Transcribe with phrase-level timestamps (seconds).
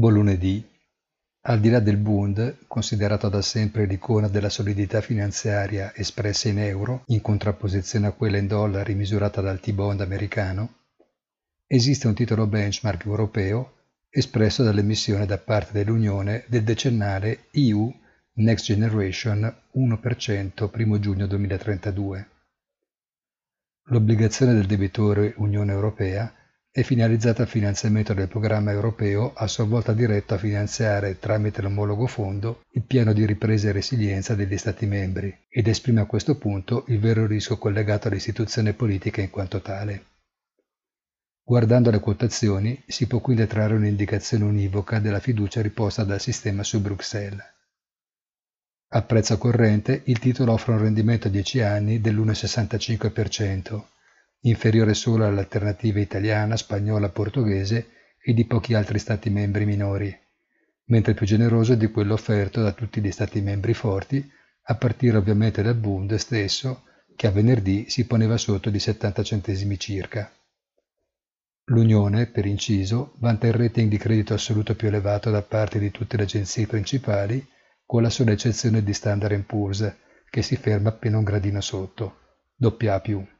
[0.00, 0.66] Buon lunedì.
[1.42, 7.02] Al di là del Bund, considerato da sempre l'icona della solidità finanziaria espressa in euro,
[7.08, 10.76] in contrapposizione a quella in dollari misurata dal T-bond americano,
[11.66, 13.74] esiste un titolo benchmark europeo
[14.08, 17.92] espresso dall'emissione da parte dell'Unione del decennale EU
[18.36, 22.28] Next Generation 1% 1 giugno 2032.
[23.88, 26.34] L'obbligazione del debitore Unione Europea
[26.72, 32.06] è finalizzata al finanziamento del programma europeo a sua volta diretto a finanziare tramite l'omologo
[32.06, 36.84] fondo il piano di ripresa e resilienza degli Stati membri ed esprime a questo punto
[36.86, 40.04] il vero rischio collegato all'istituzione politica in quanto tale.
[41.42, 46.80] Guardando le quotazioni si può quindi trarre un'indicazione univoca della fiducia riposta dal sistema su
[46.80, 47.42] Bruxelles.
[48.92, 53.82] A prezzo corrente il titolo offre un rendimento a 10 anni dell'1,65%,
[54.42, 57.88] inferiore solo all'alternativa italiana, spagnola, portoghese
[58.22, 60.16] e di pochi altri Stati membri minori,
[60.86, 64.30] mentre più generoso di quello offerto da tutti gli Stati membri forti,
[64.64, 66.84] a partire ovviamente dal Bund stesso,
[67.16, 70.32] che a venerdì si poneva sotto di 70 centesimi circa.
[71.64, 76.16] L'Unione, per inciso, vanta il rating di credito assoluto più elevato da parte di tutte
[76.16, 77.46] le agenzie principali,
[77.84, 79.94] con la sola eccezione di Standard Poor's,
[80.30, 82.18] che si ferma appena un gradino sotto,
[82.58, 83.39] AA+.